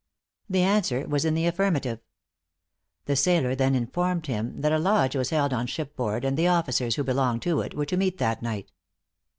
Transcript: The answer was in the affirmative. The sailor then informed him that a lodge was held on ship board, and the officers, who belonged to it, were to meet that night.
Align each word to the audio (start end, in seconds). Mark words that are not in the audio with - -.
The 0.49 0.63
answer 0.63 1.07
was 1.07 1.25
in 1.25 1.35
the 1.35 1.45
affirmative. 1.45 1.99
The 3.05 3.15
sailor 3.15 3.53
then 3.53 3.75
informed 3.75 4.25
him 4.25 4.61
that 4.61 4.71
a 4.71 4.79
lodge 4.79 5.15
was 5.15 5.29
held 5.29 5.53
on 5.53 5.67
ship 5.67 5.95
board, 5.95 6.25
and 6.25 6.35
the 6.35 6.47
officers, 6.47 6.95
who 6.95 7.03
belonged 7.03 7.43
to 7.43 7.61
it, 7.61 7.75
were 7.75 7.85
to 7.85 7.97
meet 7.97 8.17
that 8.17 8.41
night. 8.41 8.71